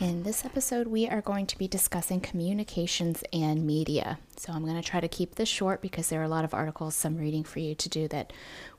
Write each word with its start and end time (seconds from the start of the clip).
In 0.00 0.22
this 0.22 0.44
episode, 0.44 0.86
we 0.86 1.08
are 1.08 1.20
going 1.20 1.46
to 1.46 1.58
be 1.58 1.66
discussing 1.66 2.20
communications 2.20 3.24
and 3.32 3.66
media. 3.66 4.20
So, 4.36 4.52
I'm 4.52 4.62
going 4.62 4.80
to 4.80 4.88
try 4.88 5.00
to 5.00 5.08
keep 5.08 5.34
this 5.34 5.48
short 5.48 5.82
because 5.82 6.08
there 6.08 6.20
are 6.20 6.24
a 6.24 6.28
lot 6.28 6.44
of 6.44 6.54
articles 6.54 7.04
I'm 7.04 7.16
reading 7.16 7.42
for 7.42 7.58
you 7.58 7.74
to 7.74 7.88
do 7.88 8.06
that 8.06 8.32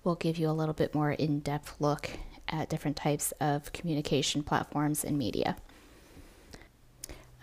will 0.05 0.15
give 0.15 0.37
you 0.37 0.49
a 0.49 0.55
little 0.55 0.73
bit 0.73 0.95
more 0.95 1.11
in 1.11 1.39
depth 1.39 1.75
look 1.79 2.11
at 2.47 2.69
different 2.69 2.95
types 2.95 3.33
of 3.41 3.73
communication 3.73 4.43
platforms 4.43 5.03
and 5.03 5.17
media. 5.17 5.57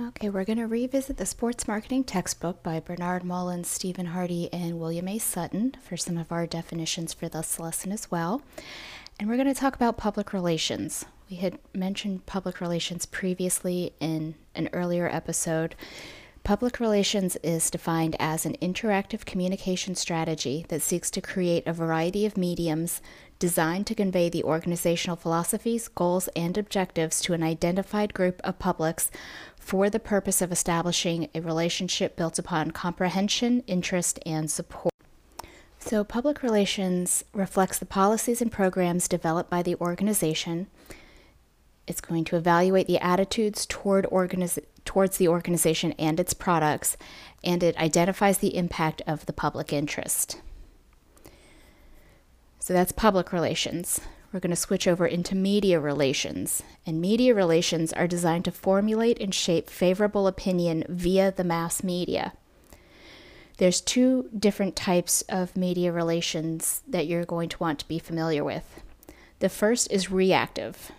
Okay, 0.01 0.31
we're 0.31 0.45
going 0.45 0.59
to 0.59 0.67
revisit 0.67 1.19
the 1.19 1.27
sports 1.27 1.69
marketing 1.69 2.05
textbook 2.05 2.63
by 2.63 2.81
Bernard 2.81 3.25
Mullins, 3.25 3.69
Stephen 3.69 4.07
Hardy, 4.07 4.51
and 4.55 4.81
William 4.81 5.07
A. 5.07 5.19
Sutton 5.19 5.75
for 5.83 5.99
some 5.99 6.17
of 6.17 6.33
our 6.33 6.47
definitions 6.47 7.13
for 7.13 7.29
this 7.29 7.61
lesson 7.61 7.93
as 7.93 8.11
well. 8.11 8.41
And 9.21 9.29
we're 9.29 9.37
going 9.37 9.53
to 9.53 9.61
talk 9.61 9.75
about 9.75 9.99
public 9.99 10.33
relations. 10.33 11.05
We 11.29 11.37
had 11.37 11.59
mentioned 11.75 12.27
public 12.27 12.61
relations 12.61 13.05
previously 13.05 13.93
in 13.99 14.37
an 14.55 14.69
earlier 14.73 15.09
episode. 15.09 15.75
Public 16.45 16.79
relations 16.79 17.35
is 17.43 17.69
defined 17.69 18.15
as 18.21 18.47
an 18.47 18.57
interactive 18.63 19.25
communication 19.25 19.97
strategy 19.97 20.65
that 20.69 20.83
seeks 20.83 21.11
to 21.11 21.21
create 21.21 21.67
a 21.67 21.73
variety 21.73 22.25
of 22.25 22.37
mediums 22.37 23.03
designed 23.41 23.89
to 23.89 23.97
convey 23.97 24.29
the 24.29 24.45
organizational 24.45 25.17
philosophies, 25.17 25.89
goals, 25.89 26.29
and 26.37 26.57
objectives 26.57 27.21
to 27.23 27.33
an 27.33 27.43
identified 27.43 28.15
group 28.15 28.41
of 28.45 28.61
publics 28.61 29.11
for 29.59 29.91
the 29.91 29.99
purpose 29.99 30.41
of 30.41 30.53
establishing 30.53 31.29
a 31.35 31.41
relationship 31.41 32.15
built 32.15 32.39
upon 32.39 32.71
comprehension, 32.71 33.65
interest, 33.67 34.21
and 34.25 34.49
support. 34.49 34.93
So, 35.81 36.05
public 36.05 36.45
relations 36.45 37.25
reflects 37.33 37.79
the 37.79 37.87
policies 37.87 38.41
and 38.41 38.53
programs 38.53 39.09
developed 39.09 39.51
by 39.51 39.63
the 39.63 39.75
organization 39.77 40.69
it's 41.87 42.01
going 42.01 42.25
to 42.25 42.37
evaluate 42.37 42.87
the 42.87 42.99
attitudes 42.99 43.67
toward 43.67 44.07
organiz- 44.07 44.65
towards 44.85 45.19
the 45.19 45.29
organization 45.29 45.93
and 45.93 46.19
its 46.19 46.35
products, 46.35 46.97
and 47.45 47.63
it 47.63 47.77
identifies 47.77 48.39
the 48.39 48.57
impact 48.57 49.03
of 49.07 49.27
the 49.27 49.33
public 49.33 49.73
interest. 49.73 50.41
So 52.59 52.73
that's 52.73 52.93
public 52.93 53.33
relations. 53.33 54.01
We're 54.33 54.41
going 54.41 54.51
to 54.51 54.57
switch 54.57 54.89
over 54.89 55.07
into 55.07 55.37
media 55.37 55.79
relations. 55.79 56.63
And 56.85 57.01
media 57.01 57.35
relations 57.35 57.93
are 57.93 58.09
designed 58.09 58.45
to 58.47 58.51
formulate 58.51 59.21
and 59.21 59.33
shape 59.33 59.71
favorable 59.71 60.27
opinion 60.27 60.85
via 60.89 61.31
the 61.31 61.45
mass 61.45 61.83
media. 61.83 62.33
There's 63.59 63.81
two 63.81 64.29
different 64.37 64.77
types 64.77 65.23
of 65.29 65.57
media 65.57 65.91
relations 65.93 66.83
that 66.87 67.07
you're 67.07 67.25
going 67.25 67.49
to 67.51 67.59
want 67.59 67.79
to 67.79 67.89
be 67.89 67.99
familiar 67.99 68.45
with. 68.45 68.83
The 69.39 69.49
first 69.49 69.91
is 69.91 70.11
reactive. 70.11 70.91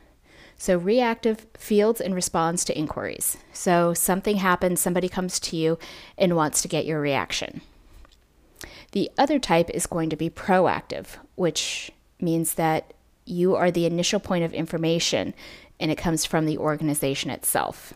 So, 0.59 0.77
reactive 0.77 1.45
fields 1.55 2.02
and 2.02 2.16
responds 2.16 2.66
to 2.66 2.77
inquiries. 2.77 3.38
So, 3.53 3.94
something 3.94 4.38
happens, 4.38 4.81
somebody 4.81 5.08
comes 5.08 5.39
to 5.41 5.55
you 5.55 5.77
and 6.17 6.36
wants 6.36 6.61
to 6.63 6.67
get 6.67 6.86
your 6.86 7.00
reaction. 7.00 7.61
The 8.94 9.11
other 9.17 9.38
type 9.38 9.69
is 9.69 9.85
going 9.85 10.09
to 10.09 10.16
be 10.16 10.30
proactive, 10.30 11.17
which 11.35 11.91
means 12.19 12.55
that 12.55 12.94
you 13.25 13.55
are 13.55 13.69
the 13.69 13.85
initial 13.85 14.19
point 14.19 14.44
of 14.44 14.53
information 14.53 15.33
and 15.80 15.91
it 15.91 15.97
comes 15.97 16.25
from 16.25 16.45
the 16.45 16.58
organization 16.58 17.30
itself. 17.30 17.94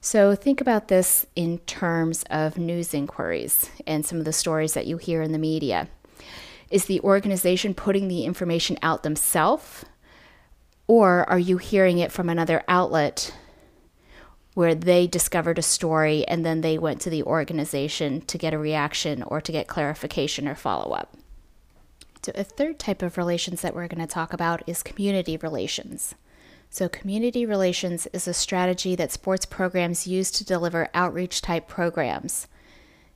So, 0.00 0.36
think 0.36 0.60
about 0.60 0.86
this 0.86 1.26
in 1.34 1.58
terms 1.60 2.22
of 2.30 2.56
news 2.56 2.94
inquiries 2.94 3.70
and 3.84 4.06
some 4.06 4.18
of 4.18 4.24
the 4.24 4.32
stories 4.32 4.74
that 4.74 4.86
you 4.86 4.96
hear 4.96 5.22
in 5.22 5.32
the 5.32 5.38
media. 5.38 5.88
Is 6.70 6.84
the 6.84 7.00
organization 7.00 7.74
putting 7.74 8.06
the 8.06 8.24
information 8.24 8.78
out 8.80 9.02
themselves? 9.02 9.84
Or 10.88 11.28
are 11.28 11.38
you 11.38 11.58
hearing 11.58 11.98
it 11.98 12.10
from 12.10 12.30
another 12.30 12.64
outlet 12.66 13.34
where 14.54 14.74
they 14.74 15.06
discovered 15.06 15.58
a 15.58 15.62
story 15.62 16.26
and 16.26 16.44
then 16.44 16.62
they 16.62 16.78
went 16.78 17.00
to 17.02 17.10
the 17.10 17.22
organization 17.22 18.22
to 18.22 18.38
get 18.38 18.54
a 18.54 18.58
reaction 18.58 19.22
or 19.22 19.40
to 19.42 19.52
get 19.52 19.68
clarification 19.68 20.48
or 20.48 20.54
follow 20.54 20.92
up? 20.94 21.14
So, 22.22 22.32
a 22.34 22.42
third 22.42 22.78
type 22.78 23.02
of 23.02 23.16
relations 23.16 23.60
that 23.60 23.74
we're 23.74 23.86
going 23.86 24.04
to 24.04 24.12
talk 24.12 24.32
about 24.32 24.62
is 24.66 24.82
community 24.82 25.36
relations. 25.36 26.14
So, 26.70 26.88
community 26.88 27.46
relations 27.46 28.08
is 28.12 28.26
a 28.26 28.34
strategy 28.34 28.96
that 28.96 29.12
sports 29.12 29.46
programs 29.46 30.06
use 30.06 30.30
to 30.32 30.44
deliver 30.44 30.88
outreach 30.94 31.42
type 31.42 31.68
programs. 31.68 32.48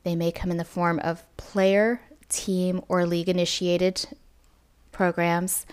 They 0.04 0.14
may 0.14 0.30
come 0.30 0.50
in 0.50 0.56
the 0.56 0.64
form 0.64 1.00
of 1.00 1.24
player, 1.36 2.02
team, 2.28 2.82
or 2.88 3.04
league 3.06 3.28
initiated 3.28 4.06
programs 4.92 5.66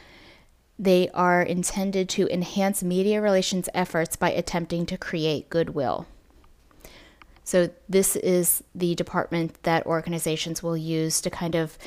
they 0.79 1.09
are 1.09 1.41
intended 1.41 2.07
to 2.07 2.33
enhance 2.33 2.81
media 2.81 3.21
relations 3.21 3.67
efforts 3.73 4.15
by 4.15 4.31
attempting 4.31 4.85
to 4.85 4.97
create 4.97 5.49
goodwill. 5.49 6.07
So, 7.43 7.69
this 7.89 8.15
is 8.15 8.63
the 8.73 8.95
department 8.95 9.61
that 9.63 9.85
organizations 9.85 10.63
will 10.63 10.77
use 10.77 11.19
to 11.21 11.29
kind 11.29 11.55
of 11.55 11.77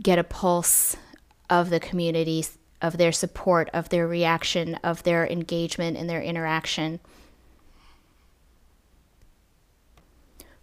get 0.00 0.18
a 0.18 0.24
pulse 0.24 0.96
of 1.50 1.70
the 1.70 1.80
community, 1.80 2.44
of 2.80 2.98
their 2.98 3.12
support, 3.12 3.68
of 3.72 3.88
their 3.88 4.06
reaction, 4.06 4.74
of 4.76 5.02
their 5.02 5.26
engagement 5.26 5.96
and 5.96 6.08
their 6.08 6.22
interaction 6.22 7.00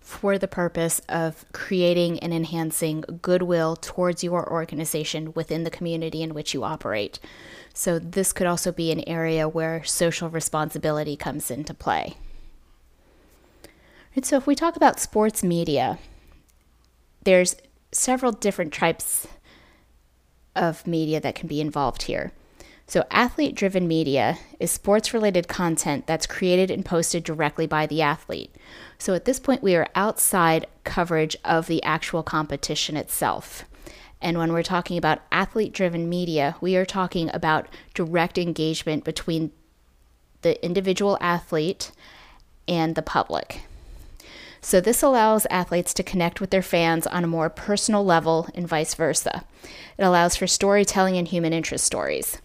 for 0.03 0.38
the 0.38 0.50
purpose 0.50 1.02
of 1.08 1.46
creating 1.53 2.19
and 2.19 2.34
enhancing 2.34 3.06
goodwill 3.22 3.78
towards 3.78 4.22
your 4.22 4.52
organization 4.52 5.31
within 5.34 5.64
the 5.64 5.72
community 5.72 6.22
in 6.22 6.34
which 6.34 6.53
you 6.53 6.64
operate. 6.64 7.19
So, 7.74 7.97
this 7.97 8.34
could 8.34 8.46
also 8.46 8.72
be 8.72 8.91
an 8.91 9.08
area 9.08 9.47
where 9.47 9.84
social 9.86 10.30
responsibility 10.30 11.16
comes 11.16 11.50
into 11.50 11.74
play. 11.74 12.18
And 14.14 14.25
so, 14.25 14.36
if 14.36 14.46
we 14.46 14.56
talk 14.56 14.75
about 14.75 15.00
sports 15.00 15.41
media, 15.41 15.97
there's 17.24 17.56
several 17.94 18.34
different 18.34 18.74
types 18.74 19.25
of 20.53 20.85
media 20.85 21.22
that 21.22 21.34
can 21.34 21.47
be 21.47 21.62
involved 21.62 22.03
here. 22.03 22.34
So, 22.85 23.05
athlete 23.09 23.55
driven 23.55 23.88
media 23.88 24.38
is 24.59 24.69
sports 24.69 25.13
related 25.13 25.47
content 25.47 26.05
that's 26.05 26.27
created 26.27 26.69
and 26.69 26.85
posted 26.85 27.23
directly 27.23 27.66
by 27.66 27.88
the 27.88 28.01
athlete. 28.01 28.53
So, 28.97 29.13
at 29.13 29.25
this 29.25 29.39
point, 29.39 29.63
we 29.63 29.75
are 29.75 29.88
outside 29.95 30.67
coverage 30.83 31.35
of 31.45 31.67
the 31.67 31.81
actual 31.83 32.23
competition 32.23 32.97
itself. 32.97 33.63
And 34.22 34.38
when 34.38 34.53
we're 34.53 34.63
talking 34.63 34.97
about 34.97 35.22
athlete 35.31 35.73
driven 35.73 36.07
media, 36.07 36.55
we 36.61 36.75
are 36.75 36.85
talking 36.85 37.29
about 37.33 37.67
direct 37.93 38.38
engagement 38.38 39.03
between 39.03 39.51
the 40.41 40.63
individual 40.63 41.17
athlete 41.19 41.91
and 42.67 42.95
the 42.95 43.01
public. 43.01 43.63
So, 44.61 44.79
this 44.79 45.01
allows 45.01 45.45
athletes 45.47 45.93
to 45.95 46.03
connect 46.03 46.39
with 46.39 46.49
their 46.49 46.61
fans 46.61 47.07
on 47.07 47.23
a 47.23 47.27
more 47.27 47.49
personal 47.49 48.05
level 48.05 48.47
and 48.53 48.67
vice 48.67 48.93
versa. 48.93 49.45
It 49.97 50.03
allows 50.03 50.35
for 50.35 50.47
storytelling 50.47 51.17
and 51.17 51.27
human 51.27 51.53
interest 51.53 51.85
stories. 51.85 52.38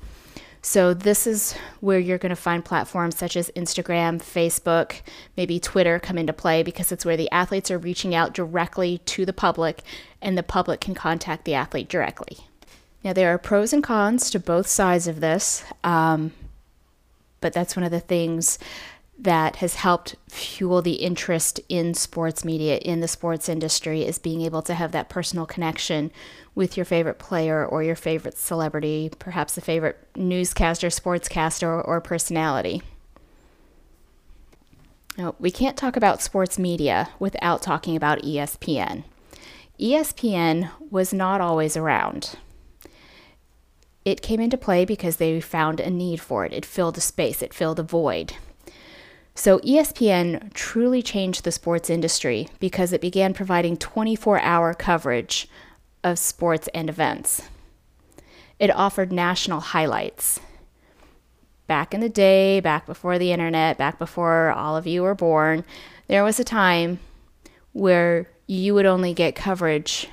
So, 0.60 0.92
this 0.92 1.26
is 1.26 1.52
where 1.80 1.98
you're 1.98 2.18
going 2.18 2.30
to 2.30 2.36
find 2.36 2.64
platforms 2.64 3.16
such 3.16 3.36
as 3.36 3.50
Instagram, 3.50 4.18
Facebook, 4.20 5.02
maybe 5.36 5.60
Twitter 5.60 5.98
come 6.00 6.18
into 6.18 6.32
play 6.32 6.62
because 6.62 6.90
it's 6.90 7.04
where 7.04 7.16
the 7.16 7.30
athletes 7.30 7.70
are 7.70 7.78
reaching 7.78 8.14
out 8.14 8.34
directly 8.34 8.98
to 9.06 9.24
the 9.24 9.32
public 9.32 9.82
and 10.20 10.36
the 10.36 10.42
public 10.42 10.80
can 10.80 10.94
contact 10.94 11.44
the 11.44 11.54
athlete 11.54 11.88
directly. 11.88 12.38
Now, 13.04 13.12
there 13.12 13.32
are 13.32 13.38
pros 13.38 13.72
and 13.72 13.82
cons 13.82 14.30
to 14.30 14.40
both 14.40 14.66
sides 14.66 15.06
of 15.06 15.20
this, 15.20 15.64
um, 15.84 16.32
but 17.40 17.52
that's 17.52 17.76
one 17.76 17.84
of 17.84 17.92
the 17.92 18.00
things 18.00 18.58
that 19.18 19.56
has 19.56 19.74
helped 19.74 20.14
fuel 20.28 20.80
the 20.80 20.94
interest 20.94 21.60
in 21.68 21.92
sports 21.92 22.44
media 22.44 22.76
in 22.78 23.00
the 23.00 23.08
sports 23.08 23.48
industry 23.48 24.04
is 24.04 24.18
being 24.18 24.42
able 24.42 24.62
to 24.62 24.74
have 24.74 24.92
that 24.92 25.08
personal 25.08 25.44
connection 25.44 26.12
with 26.54 26.76
your 26.76 26.86
favorite 26.86 27.18
player 27.18 27.66
or 27.66 27.82
your 27.82 27.96
favorite 27.96 28.38
celebrity, 28.38 29.10
perhaps 29.18 29.58
a 29.58 29.60
favorite 29.60 29.98
newscaster, 30.14 30.86
sportscaster, 30.86 31.86
or 31.86 32.00
personality. 32.00 32.80
Now, 35.16 35.34
we 35.40 35.50
can't 35.50 35.76
talk 35.76 35.96
about 35.96 36.22
sports 36.22 36.56
media 36.56 37.08
without 37.18 37.60
talking 37.60 37.96
about 37.96 38.22
ESPN. 38.22 39.02
ESPN 39.80 40.70
was 40.90 41.12
not 41.12 41.40
always 41.40 41.76
around. 41.76 42.36
It 44.04 44.22
came 44.22 44.40
into 44.40 44.56
play 44.56 44.84
because 44.84 45.16
they 45.16 45.40
found 45.40 45.80
a 45.80 45.90
need 45.90 46.20
for 46.20 46.44
it. 46.44 46.52
It 46.52 46.64
filled 46.64 46.96
a 46.96 47.00
space, 47.00 47.42
it 47.42 47.52
filled 47.52 47.80
a 47.80 47.82
void. 47.82 48.34
So 49.38 49.60
ESPN 49.60 50.52
truly 50.52 51.00
changed 51.00 51.44
the 51.44 51.52
sports 51.52 51.88
industry 51.88 52.48
because 52.58 52.92
it 52.92 53.00
began 53.00 53.32
providing 53.32 53.76
24 53.76 54.40
hour 54.40 54.74
coverage 54.74 55.48
of 56.02 56.18
sports 56.18 56.68
and 56.74 56.90
events. 56.90 57.42
It 58.58 58.74
offered 58.74 59.12
national 59.12 59.60
highlights. 59.60 60.40
Back 61.68 61.94
in 61.94 62.00
the 62.00 62.08
day, 62.08 62.58
back 62.58 62.84
before 62.84 63.16
the 63.16 63.30
internet, 63.30 63.78
back 63.78 63.96
before 63.96 64.50
all 64.50 64.76
of 64.76 64.88
you 64.88 65.02
were 65.02 65.14
born, 65.14 65.64
there 66.08 66.24
was 66.24 66.40
a 66.40 66.44
time 66.44 66.98
where 67.72 68.28
you 68.48 68.74
would 68.74 68.86
only 68.86 69.14
get 69.14 69.36
coverage 69.36 70.08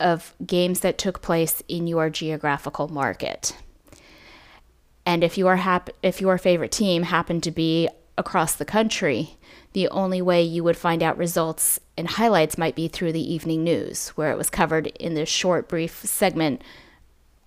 of 0.00 0.34
games 0.44 0.80
that 0.80 0.98
took 0.98 1.22
place 1.22 1.62
in 1.68 1.86
your 1.86 2.10
geographical 2.10 2.88
market. 2.88 3.56
And 5.06 5.22
if 5.22 5.38
your 5.38 5.54
hap- 5.54 5.90
if 6.02 6.20
your 6.20 6.38
favorite 6.38 6.72
team 6.72 7.04
happened 7.04 7.44
to 7.44 7.52
be 7.52 7.88
across 8.18 8.54
the 8.54 8.64
country, 8.64 9.36
the 9.72 9.88
only 9.88 10.22
way 10.22 10.42
you 10.42 10.64
would 10.64 10.76
find 10.76 11.02
out 11.02 11.18
results 11.18 11.78
and 11.96 12.08
highlights 12.08 12.58
might 12.58 12.74
be 12.74 12.88
through 12.88 13.12
the 13.12 13.32
evening 13.32 13.62
news, 13.62 14.08
where 14.10 14.30
it 14.30 14.38
was 14.38 14.50
covered 14.50 14.86
in 14.88 15.14
this 15.14 15.28
short, 15.28 15.68
brief 15.68 16.02
segment 16.04 16.62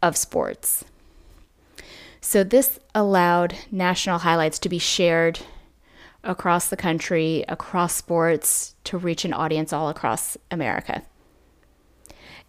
of 0.02 0.16
sports. 0.16 0.86
So, 2.22 2.44
this 2.44 2.80
allowed 2.94 3.56
national 3.72 4.20
highlights 4.20 4.60
to 4.60 4.70
be 4.70 4.80
shared 4.80 5.40
across 6.24 6.68
the 6.68 6.78
country, 6.78 7.46
across 7.48 7.96
sports, 7.96 8.76
to 8.84 8.98
reach 8.98 9.24
an 9.26 9.34
audience 9.34 9.72
all 9.72 9.90
across 9.90 10.38
America. 10.52 11.04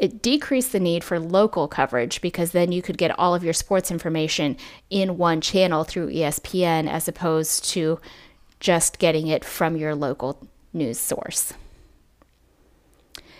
It 0.00 0.22
decreased 0.22 0.72
the 0.72 0.80
need 0.80 1.04
for 1.04 1.20
local 1.20 1.68
coverage 1.68 2.22
because 2.22 2.52
then 2.52 2.72
you 2.72 2.80
could 2.80 2.96
get 2.96 3.16
all 3.18 3.34
of 3.34 3.44
your 3.44 3.52
sports 3.52 3.90
information 3.90 4.56
in 4.88 5.18
one 5.18 5.42
channel 5.42 5.84
through 5.84 6.08
ESPN 6.08 6.88
as 6.88 7.06
opposed 7.06 7.66
to 7.72 8.00
just 8.60 8.98
getting 8.98 9.26
it 9.26 9.44
from 9.44 9.76
your 9.76 9.94
local 9.94 10.48
news 10.72 10.98
source. 10.98 11.52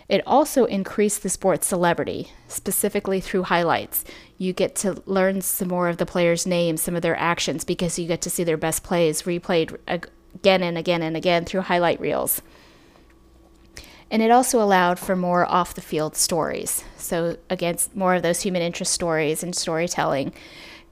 It 0.06 0.22
also 0.26 0.66
increased 0.66 1.22
the 1.22 1.30
sports 1.30 1.66
celebrity, 1.66 2.30
specifically 2.46 3.20
through 3.20 3.44
highlights. 3.44 4.04
You 4.36 4.52
get 4.52 4.74
to 4.76 5.02
learn 5.06 5.40
some 5.40 5.68
more 5.68 5.88
of 5.88 5.96
the 5.96 6.04
players' 6.04 6.46
names, 6.46 6.82
some 6.82 6.94
of 6.94 7.00
their 7.00 7.16
actions, 7.16 7.64
because 7.64 7.98
you 7.98 8.06
get 8.06 8.20
to 8.20 8.30
see 8.30 8.44
their 8.44 8.58
best 8.58 8.82
plays 8.82 9.22
replayed 9.22 9.78
again 9.88 10.62
and 10.62 10.76
again 10.76 11.00
and 11.00 11.16
again 11.16 11.46
through 11.46 11.62
highlight 11.62 12.00
reels. 12.00 12.42
And 14.10 14.22
it 14.22 14.30
also 14.30 14.60
allowed 14.60 14.98
for 14.98 15.14
more 15.14 15.46
off 15.46 15.74
the 15.74 15.80
field 15.80 16.16
stories. 16.16 16.82
So, 16.96 17.36
against 17.48 17.94
more 17.94 18.16
of 18.16 18.22
those 18.22 18.42
human 18.42 18.62
interest 18.62 18.92
stories 18.92 19.42
and 19.42 19.54
storytelling, 19.54 20.32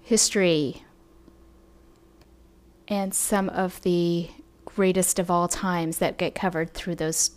history, 0.03 0.85
and 2.87 3.13
some 3.13 3.49
of 3.51 3.83
the 3.83 4.31
greatest 4.65 5.19
of 5.19 5.31
all 5.31 5.49
times 5.49 5.99
that 5.99 6.17
get 6.19 6.35
covered 6.35 6.73
through 6.75 6.95
those, 6.95 7.33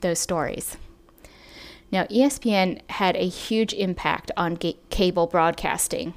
those 0.00 0.20
stories. 0.20 0.76
Now, 1.90 2.04
ESPN 2.04 2.80
had 2.90 3.16
a 3.16 3.28
huge 3.28 3.72
impact 3.74 4.30
on 4.36 4.54
ga- 4.54 4.78
cable 4.90 5.26
broadcasting. 5.26 6.14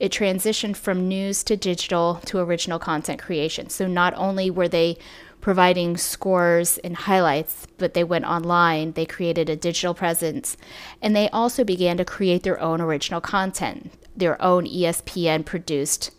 It 0.00 0.12
transitioned 0.12 0.76
from 0.76 1.08
news 1.08 1.42
to 1.44 1.56
digital 1.56 2.20
to 2.26 2.38
original 2.38 2.78
content 2.78 3.20
creation. 3.20 3.68
So, 3.68 3.86
not 3.86 4.14
only 4.16 4.50
were 4.50 4.68
they 4.68 4.98
providing 5.40 5.96
scores 5.96 6.78
and 6.78 6.96
highlights, 6.96 7.66
but 7.78 7.94
they 7.94 8.04
went 8.04 8.24
online, 8.24 8.92
they 8.92 9.06
created 9.06 9.48
a 9.48 9.56
digital 9.56 9.94
presence, 9.94 10.56
and 11.00 11.14
they 11.14 11.28
also 11.30 11.64
began 11.64 11.96
to 11.96 12.04
create 12.04 12.42
their 12.42 12.60
own 12.60 12.80
original 12.80 13.20
content, 13.20 13.92
their 14.16 14.40
own 14.42 14.66
ESPN 14.66 15.44
produced 15.44 16.10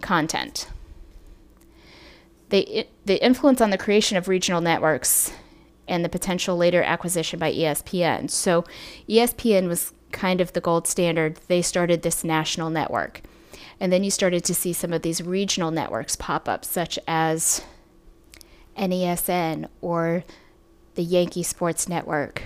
content. 0.00 0.68
They, 2.48 2.88
the 3.04 3.22
influence 3.24 3.60
on 3.60 3.70
the 3.70 3.78
creation 3.78 4.16
of 4.16 4.28
regional 4.28 4.60
networks 4.60 5.32
and 5.88 6.04
the 6.04 6.08
potential 6.08 6.56
later 6.56 6.82
acquisition 6.82 7.38
by 7.38 7.52
ESPN. 7.52 8.30
So, 8.30 8.64
ESPN 9.08 9.68
was 9.68 9.92
kind 10.12 10.40
of 10.40 10.52
the 10.52 10.60
gold 10.60 10.86
standard. 10.86 11.38
They 11.48 11.62
started 11.62 12.02
this 12.02 12.24
national 12.24 12.70
network. 12.70 13.22
And 13.78 13.92
then 13.92 14.04
you 14.04 14.10
started 14.10 14.44
to 14.44 14.54
see 14.54 14.72
some 14.72 14.92
of 14.92 15.02
these 15.02 15.22
regional 15.22 15.70
networks 15.70 16.16
pop 16.16 16.48
up, 16.48 16.64
such 16.64 16.98
as 17.06 17.62
NESN 18.76 19.68
or 19.80 20.24
the 20.94 21.02
Yankee 21.02 21.42
Sports 21.42 21.88
Network 21.88 22.42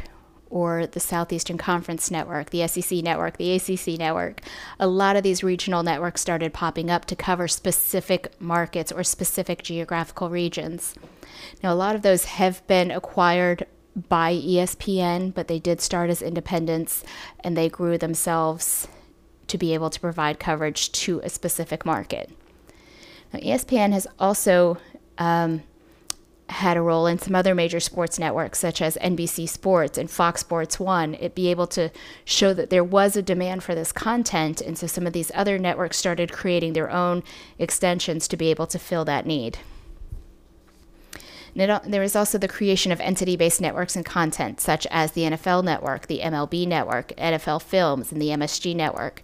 or 0.50 0.85
the 0.85 1.00
Southeastern 1.00 1.56
Conference 1.56 2.11
Network, 2.11 2.50
the 2.50 2.67
SEC 2.67 3.03
Network, 3.03 3.37
the 3.37 3.53
ACC 3.55 3.99
Network. 3.99 4.41
A 4.81 4.88
lot 4.88 5.15
of 5.15 5.23
these 5.23 5.44
regional 5.44 5.85
networks 5.85 6.21
started 6.21 6.53
popping 6.53 6.91
up 6.91 7.05
to 7.06 7.17
cover 7.17 7.47
specific 7.47 8.35
markets 8.41 8.91
or 8.91 9.05
specific 9.05 9.62
geographical 9.62 10.29
regions. 10.29 10.94
Now, 11.62 11.73
a 11.73 11.77
lot 11.77 11.94
of 11.94 12.03
those 12.03 12.25
have 12.25 12.67
been 12.67 12.91
acquired 12.91 13.67
by 14.09 14.35
ESPN, 14.35 15.33
but 15.33 15.47
they 15.47 15.61
did 15.61 15.81
start 15.81 16.11
as 16.11 16.21
independents 16.21 17.05
and 17.41 17.56
they 17.56 17.69
grew 17.69 17.97
themselves 17.97 18.88
to 19.47 19.59
be 19.59 19.73
able 19.75 19.91
to 19.91 20.00
provide 20.00 20.41
coverage 20.41 20.91
to 20.93 21.21
a 21.23 21.29
specific 21.29 21.87
market. 21.87 22.31
Now, 23.33 23.38
ESPN 23.41 23.93
has 23.93 24.09
also 24.19 24.79
um, 25.19 25.62
had 26.50 26.76
a 26.76 26.82
role 26.82 27.06
in 27.06 27.19
some 27.19 27.35
other 27.35 27.55
major 27.55 27.81
sports 27.81 28.19
networks, 28.19 28.58
such 28.58 28.82
as 28.82 28.97
NBC 28.97 29.49
Sports 29.49 29.97
and 29.97 30.11
Fox 30.11 30.41
Sports 30.41 30.81
One. 30.81 31.14
It 31.14 31.35
be 31.35 31.49
able 31.49 31.67
to 31.69 31.91
show 32.25 32.52
that 32.55 32.70
there 32.70 32.85
was 32.85 33.17
a 33.17 33.23
demand 33.23 33.62
for 33.62 33.75
this 33.75 33.93
content, 33.93 34.61
and 34.61 34.76
so 34.76 34.87
some 34.87 35.06
of 35.06 35.12
these 35.12 35.31
other 35.35 35.58
networks 35.58 35.97
started 35.97 36.32
creating 36.32 36.73
their 36.73 36.91
own 36.91 37.23
extensions 37.58 38.29
to 38.29 38.37
be 38.37 38.50
able 38.50 38.67
to 38.67 38.79
fill 38.79 39.05
that 39.05 39.26
need. 39.26 39.58
It, 41.55 41.82
there 41.85 42.02
is 42.02 42.14
also 42.14 42.38
the 42.38 42.49
creation 42.49 42.93
of 42.93 43.00
entity 43.00 43.37
based 43.37 43.61
networks 43.61 43.97
and 43.97 44.05
content, 44.05 44.61
such 44.61 44.87
as 44.91 45.12
the 45.12 45.23
NFL 45.23 45.64
Network, 45.64 46.06
the 46.06 46.20
MLB 46.20 46.67
Network, 46.67 47.08
NFL 47.17 47.62
Films, 47.62 48.12
and 48.12 48.20
the 48.20 48.29
MSG 48.29 48.75
Network. 48.75 49.23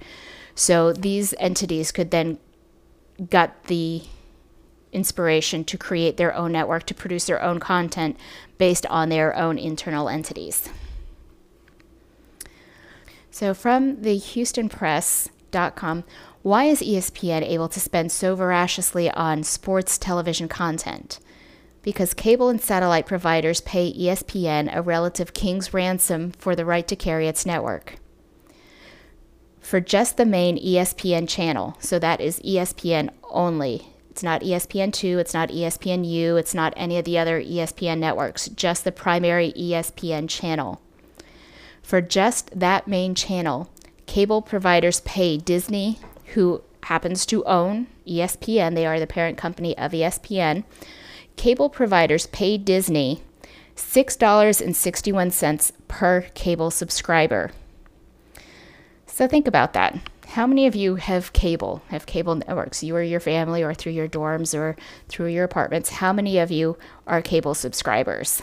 So 0.55 0.93
these 0.93 1.35
entities 1.39 1.93
could 1.93 2.11
then 2.11 2.39
gut 3.31 3.55
the 3.65 4.03
inspiration 4.97 5.63
to 5.65 5.79
create 5.79 6.17
their 6.17 6.35
own 6.35 6.51
network, 6.53 6.87
to 6.87 6.95
produce 6.95 7.27
their 7.27 7.43
own 7.43 7.61
content 7.61 8.17
based 8.59 8.87
on 8.87 9.09
their 9.09 9.37
own 9.37 9.59
internal 9.59 10.09
entities. 10.09 10.69
So, 13.31 13.55
from 13.55 14.03
the 14.03 14.17
HoustonPress.com, 14.17 16.05
why 16.43 16.65
is 16.65 16.81
ESPN 16.81 17.43
able 17.43 17.69
to 17.69 17.79
spend 17.79 18.11
so 18.11 18.35
voraciously 18.35 19.11
on 19.11 19.45
sports 19.45 19.99
television 19.99 20.49
content? 20.49 21.21
because 21.87 22.15
cable 22.15 22.49
and 22.49 22.61
satellite 22.61 23.07
providers 23.07 23.61
pay 23.61 23.93
ESPN 23.93 24.69
a 24.77 24.83
relative 24.83 25.33
king's 25.33 25.73
ransom 25.73 26.33
for 26.33 26.57
the 26.57 26.65
right 26.65 26.89
to 26.89 26.97
carry 26.97 27.29
its 27.29 27.47
network. 27.47 27.95
For 29.61 29.81
just 29.81 30.17
the 30.17 30.27
main 30.27 30.59
ESPN 30.59 31.29
channel, 31.29 31.77
so 31.79 32.01
that 32.01 32.21
is 32.21 32.41
ESPN 32.41 33.11
only. 33.31 33.87
It's 34.17 34.23
not 34.23 34.41
ESPN2, 34.41 35.19
it's 35.19 35.35
not 35.35 35.51
ESPNU, 35.51 36.41
it's 36.41 36.55
not 36.55 36.73
any 36.75 36.97
of 36.97 37.05
the 37.05 37.19
other 37.19 37.39
ESPN 37.39 37.99
networks, 37.99 38.49
just 38.49 38.85
the 38.85 38.91
primary 38.91 39.53
ESPN 39.53 40.27
channel. 40.27 40.81
For 41.83 42.01
just 42.01 42.59
that 42.59 42.89
main 42.89 43.15
channel, 43.15 43.69
cable 44.07 44.41
providers 44.41 45.01
pay 45.01 45.37
Disney, 45.37 45.99
who 46.33 46.63
happens 46.85 47.27
to 47.27 47.45
own 47.45 47.89
ESPN, 48.07 48.75
they 48.75 48.87
are 48.87 48.99
the 48.99 49.07
parent 49.07 49.37
company 49.37 49.77
of 49.77 49.93
ESPN, 49.93 50.65
cable 51.37 51.69
providers 51.69 52.27
pay 52.29 52.57
Disney 52.57 53.23
$6.61 53.77 55.73
per 55.89 56.23
cable 56.33 56.71
subscriber. 56.71 57.51
So 59.17 59.27
think 59.27 59.49
about 59.49 59.73
that. 59.73 59.99
How 60.27 60.47
many 60.47 60.67
of 60.67 60.77
you 60.77 60.97
have 60.97 61.33
cable, 61.33 61.81
have 61.89 62.05
cable 62.05 62.35
networks? 62.35 62.83
You 62.83 62.95
or 62.97 63.03
your 63.03 63.19
family, 63.19 63.63
or 63.63 63.73
through 63.73 63.93
your 63.93 64.07
dorms 64.07 64.55
or 64.55 64.77
through 65.09 65.29
your 65.29 65.43
apartments. 65.43 65.89
How 65.89 66.13
many 66.13 66.37
of 66.37 66.51
you 66.51 66.77
are 67.07 67.23
cable 67.23 67.55
subscribers? 67.55 68.43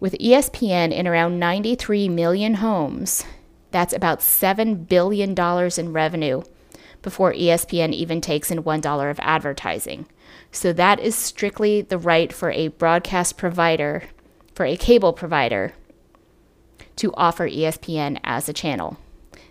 With 0.00 0.14
ESPN 0.14 0.90
in 0.90 1.06
around 1.06 1.38
93 1.38 2.08
million 2.08 2.54
homes, 2.54 3.26
that's 3.72 3.92
about 3.92 4.20
$7 4.20 4.88
billion 4.88 5.34
in 5.78 5.92
revenue 5.92 6.42
before 7.02 7.34
ESPN 7.34 7.92
even 7.92 8.22
takes 8.22 8.50
in 8.50 8.62
$1 8.62 9.10
of 9.10 9.20
advertising. 9.20 10.06
So 10.50 10.72
that 10.72 10.98
is 10.98 11.14
strictly 11.14 11.82
the 11.82 11.98
right 11.98 12.32
for 12.32 12.50
a 12.52 12.68
broadcast 12.68 13.36
provider, 13.36 14.04
for 14.54 14.64
a 14.64 14.78
cable 14.78 15.12
provider, 15.12 15.74
to 16.98 17.14
offer 17.14 17.48
ESPN 17.48 18.20
as 18.22 18.48
a 18.48 18.52
channel. 18.52 18.98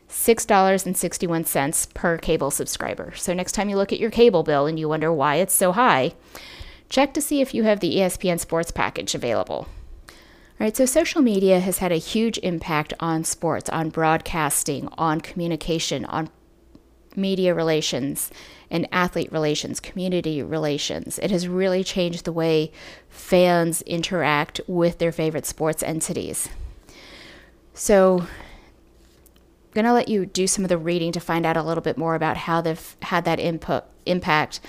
$6.61 0.10 1.94
per 1.94 2.18
cable 2.18 2.52
subscriber. 2.52 3.14
So 3.16 3.34
next 3.34 3.52
time 3.54 3.70
you 3.70 3.76
look 3.76 3.92
at 3.92 4.00
your 4.00 4.12
cable 4.12 4.44
bill 4.44 4.66
and 4.66 4.80
you 4.80 4.88
wonder 4.88 5.12
why 5.12 5.36
it's 5.36 5.54
so 5.54 5.74
high, 5.74 6.14
check 6.90 7.14
to 7.14 7.22
see 7.22 7.42
if 7.42 7.54
you 7.54 7.64
have 7.64 7.80
the 7.80 7.98
ESPN 7.98 8.40
Sports 8.40 8.72
package 8.72 9.16
available. 9.16 9.68
All 10.60 10.66
right, 10.66 10.76
so 10.76 10.86
social 10.86 11.22
media 11.22 11.60
has 11.60 11.80
had 11.80 11.92
a 11.92 11.98
huge 11.98 12.40
impact 12.40 12.94
on 13.00 13.24
sports, 13.24 13.70
on 13.70 13.90
broadcasting, 13.90 14.90
on 14.98 15.22
communication, 15.22 16.04
on 16.06 16.30
media 17.16 17.54
relations 17.54 18.32
and 18.72 18.88
athlete 18.92 19.32
relations, 19.32 19.80
community 19.80 20.42
relations. 20.42 21.20
It 21.20 21.32
has 21.32 21.48
really 21.48 21.84
changed 21.84 22.26
the 22.26 22.32
way 22.32 22.72
fans 23.10 23.82
interact 23.84 24.62
with 24.68 24.98
their 24.98 25.12
favorite 25.12 25.46
sports 25.46 25.84
entities. 25.84 26.50
So, 27.78 28.22
I'm 28.22 29.74
going 29.76 29.86
to 29.86 29.94
let 29.94 30.08
you 30.08 30.26
do 30.26 30.48
some 30.48 30.66
of 30.66 30.70
the 30.70 30.80
reading 30.80 31.12
to 31.12 31.20
find 31.20 31.46
out 31.46 31.56
a 31.56 31.62
little 31.62 31.84
bit 31.84 31.96
more 31.96 32.16
about 32.16 32.36
how 32.36 32.60
they've 32.60 32.96
had 33.04 33.24
that 33.26 33.40
input 33.40 33.84
impact. 34.08 34.60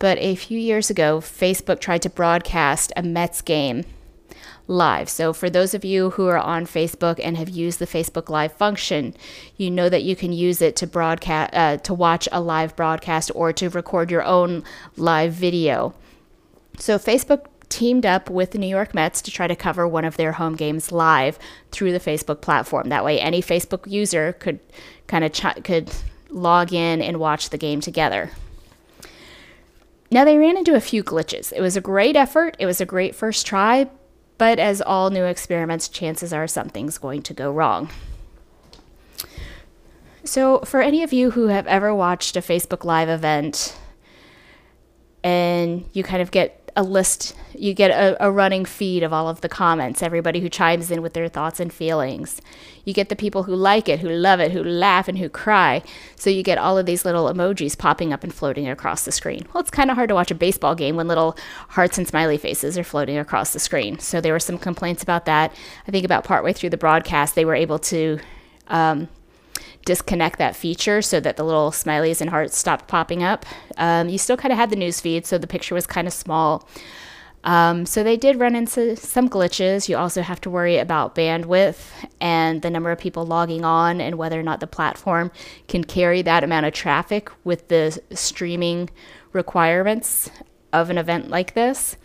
But 0.00 0.18
a 0.18 0.34
few 0.34 0.58
years 0.58 0.90
ago, 0.90 1.20
Facebook 1.20 1.78
tried 1.78 2.02
to 2.02 2.10
broadcast 2.10 2.92
a 2.96 3.04
Mets 3.04 3.40
game 3.40 3.84
live. 4.66 5.08
So, 5.08 5.32
for 5.32 5.48
those 5.48 5.74
of 5.74 5.84
you 5.84 6.10
who 6.10 6.26
are 6.26 6.38
on 6.38 6.66
Facebook 6.66 7.20
and 7.22 7.36
have 7.36 7.48
used 7.48 7.78
the 7.78 7.86
Facebook 7.86 8.28
Live 8.28 8.52
function, 8.52 9.14
you 9.56 9.70
know 9.70 9.88
that 9.88 10.02
you 10.02 10.16
can 10.16 10.32
use 10.32 10.60
it 10.60 10.74
to 10.74 10.88
broadcast, 10.88 11.54
uh, 11.54 11.76
to 11.76 11.94
watch 11.94 12.28
a 12.32 12.40
live 12.40 12.74
broadcast 12.74 13.30
or 13.36 13.52
to 13.52 13.70
record 13.70 14.10
your 14.10 14.24
own 14.24 14.64
live 14.96 15.32
video. 15.32 15.94
So, 16.80 16.98
Facebook 16.98 17.46
teamed 17.68 18.06
up 18.06 18.30
with 18.30 18.52
the 18.52 18.58
New 18.58 18.66
York 18.66 18.94
Mets 18.94 19.20
to 19.22 19.30
try 19.30 19.46
to 19.46 19.56
cover 19.56 19.86
one 19.86 20.04
of 20.04 20.16
their 20.16 20.32
home 20.32 20.56
games 20.56 20.92
live 20.92 21.38
through 21.70 21.92
the 21.92 22.00
Facebook 22.00 22.40
platform. 22.40 22.88
That 22.88 23.04
way, 23.04 23.20
any 23.20 23.42
Facebook 23.42 23.90
user 23.90 24.32
could 24.34 24.60
kind 25.06 25.24
of 25.24 25.32
ch- 25.32 25.64
could 25.64 25.92
log 26.30 26.72
in 26.72 27.02
and 27.02 27.18
watch 27.18 27.50
the 27.50 27.58
game 27.58 27.80
together. 27.80 28.30
Now, 30.10 30.24
they 30.24 30.38
ran 30.38 30.56
into 30.56 30.74
a 30.74 30.80
few 30.80 31.02
glitches. 31.02 31.52
It 31.52 31.60
was 31.60 31.76
a 31.76 31.80
great 31.80 32.16
effort, 32.16 32.56
it 32.58 32.66
was 32.66 32.80
a 32.80 32.86
great 32.86 33.14
first 33.14 33.46
try, 33.46 33.88
but 34.38 34.58
as 34.58 34.80
all 34.80 35.10
new 35.10 35.24
experiments, 35.24 35.88
chances 35.88 36.32
are 36.32 36.46
something's 36.46 36.98
going 36.98 37.22
to 37.22 37.34
go 37.34 37.50
wrong. 37.50 37.90
So, 40.22 40.60
for 40.60 40.80
any 40.80 41.02
of 41.02 41.12
you 41.12 41.32
who 41.32 41.48
have 41.48 41.66
ever 41.66 41.94
watched 41.94 42.36
a 42.36 42.40
Facebook 42.40 42.84
Live 42.84 43.08
event 43.08 43.76
and 45.22 45.88
you 45.92 46.02
kind 46.02 46.22
of 46.22 46.30
get 46.30 46.65
a 46.76 46.82
list, 46.82 47.34
you 47.54 47.72
get 47.72 47.90
a, 47.90 48.22
a, 48.24 48.30
running 48.30 48.66
feed 48.66 49.02
of 49.02 49.10
all 49.10 49.28
of 49.28 49.40
the 49.40 49.48
comments, 49.48 50.02
everybody 50.02 50.40
who 50.40 50.50
chimes 50.50 50.90
in 50.90 51.00
with 51.00 51.14
their 51.14 51.26
thoughts 51.26 51.58
and 51.58 51.72
feelings. 51.72 52.42
You 52.84 52.92
get 52.92 53.08
the 53.08 53.16
people 53.16 53.44
who 53.44 53.56
like 53.56 53.88
it, 53.88 54.00
who 54.00 54.10
love 54.10 54.40
it, 54.40 54.52
who 54.52 54.62
laugh, 54.62 55.08
and 55.08 55.16
who 55.16 55.30
cry. 55.30 55.82
So 56.16 56.28
you 56.28 56.42
get 56.42 56.58
all 56.58 56.76
of 56.76 56.84
these 56.84 57.06
little 57.06 57.32
emojis 57.32 57.78
popping 57.78 58.12
up 58.12 58.22
and 58.22 58.32
floating 58.32 58.68
across 58.68 59.06
the 59.06 59.10
screen. 59.10 59.46
Well, 59.52 59.62
it's 59.62 59.70
kind 59.70 59.90
of 59.90 59.96
hard 59.96 60.10
to 60.10 60.14
watch 60.14 60.30
a 60.30 60.34
baseball 60.34 60.74
game 60.74 60.96
when 60.96 61.08
little 61.08 61.36
hearts 61.70 61.96
and 61.96 62.06
smiley 62.06 62.36
faces 62.36 62.76
are 62.76 62.84
floating 62.84 63.16
across 63.16 63.54
the 63.54 63.58
screen. 63.58 63.98
So 63.98 64.20
there 64.20 64.34
were 64.34 64.38
some 64.38 64.58
complaints 64.58 65.02
about 65.02 65.24
that. 65.24 65.54
I 65.88 65.90
think 65.90 66.04
about 66.04 66.24
partway 66.24 66.52
through 66.52 66.70
the 66.70 66.76
broadcast, 66.76 67.34
they 67.34 67.46
were 67.46 67.54
able 67.54 67.78
to. 67.78 68.18
Um, 68.68 69.08
disconnect 69.86 70.38
that 70.38 70.54
feature 70.54 71.00
so 71.00 71.18
that 71.20 71.36
the 71.36 71.44
little 71.44 71.70
smileys 71.70 72.20
and 72.20 72.28
hearts 72.28 72.58
stopped 72.58 72.86
popping 72.88 73.22
up. 73.22 73.46
Um, 73.78 74.10
you 74.10 74.18
still 74.18 74.36
kind 74.36 74.52
of 74.52 74.58
had 74.58 74.68
the 74.68 74.76
news 74.76 75.00
feed, 75.00 75.24
so 75.24 75.38
the 75.38 75.46
picture 75.46 75.74
was 75.74 75.86
kind 75.86 76.06
of 76.06 76.12
small. 76.12 76.68
Um, 77.44 77.86
so 77.86 78.02
they 78.02 78.16
did 78.16 78.40
run 78.40 78.56
into 78.56 78.96
some 78.96 79.30
glitches. 79.30 79.88
You 79.88 79.96
also 79.96 80.20
have 80.20 80.40
to 80.42 80.50
worry 80.50 80.78
about 80.78 81.14
bandwidth 81.14 81.88
and 82.20 82.60
the 82.60 82.70
number 82.70 82.90
of 82.90 82.98
people 82.98 83.24
logging 83.24 83.64
on 83.64 84.00
and 84.00 84.16
whether 84.18 84.38
or 84.38 84.42
not 84.42 84.58
the 84.58 84.66
platform 84.66 85.30
can 85.68 85.84
carry 85.84 86.22
that 86.22 86.42
amount 86.42 86.66
of 86.66 86.74
traffic 86.74 87.30
with 87.44 87.68
the 87.68 87.98
streaming 88.10 88.90
requirements 89.32 90.28
of 90.72 90.90
an 90.90 90.98
event 90.98 91.30
like 91.30 91.54
this. 91.54 91.96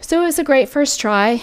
So 0.00 0.22
it 0.22 0.24
was 0.24 0.38
a 0.38 0.44
great 0.44 0.70
first 0.70 0.98
try, 0.98 1.42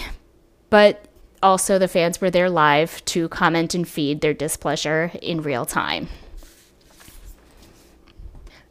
but 0.68 1.06
also, 1.44 1.78
the 1.78 1.88
fans 1.88 2.22
were 2.22 2.30
there 2.30 2.48
live 2.48 3.04
to 3.04 3.28
comment 3.28 3.74
and 3.74 3.86
feed 3.86 4.22
their 4.22 4.32
displeasure 4.32 5.12
in 5.20 5.42
real 5.42 5.66
time. 5.66 6.08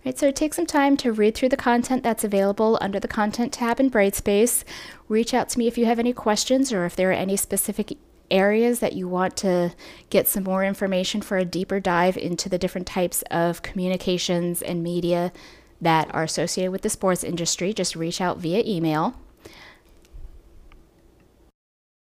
Right, 0.04 0.18
so 0.18 0.32
take 0.32 0.56
some 0.56 0.66
time 0.66 0.98
to 0.98 1.14
read 1.14 1.36
through 1.36 1.50
the 1.50 1.56
content 1.56 2.02
that's 2.02 2.24
available 2.24 2.80
under 2.82 3.00
the 3.00 3.08
Content 3.08 3.54
tab 3.54 3.80
in 3.80 3.92
Brightspace. 3.92 4.64
Reach 5.08 5.36
out 5.36 5.50
to 5.50 5.60
me 5.60 5.68
if 5.68 5.78
you 5.78 5.86
have 5.86 6.00
any 6.00 6.14
questions 6.14 6.74
or 6.74 6.84
if 6.86 6.96
there 6.96 7.12
are 7.12 7.14
any 7.14 7.38
specific 7.38 7.96
areas 8.32 8.80
that 8.80 8.94
you 8.94 9.08
want 9.08 9.38
to 9.38 9.76
get 10.10 10.28
some 10.28 10.44
more 10.44 10.66
information 10.66 11.22
for 11.22 11.38
a 11.38 11.46
deeper 11.46 11.80
dive 11.80 12.18
into 12.18 12.50
the 12.50 12.58
different 12.58 12.88
types 12.88 13.22
of 13.30 13.62
communications 13.62 14.64
and 14.64 14.82
media 14.82 15.32
that 15.80 16.14
are 16.14 16.24
associated 16.24 16.72
with 16.72 16.82
the 16.82 16.90
sports 16.90 17.24
industry. 17.24 17.72
Just 17.72 17.96
reach 17.96 18.20
out 18.20 18.40
via 18.40 18.64
email. 18.66 19.16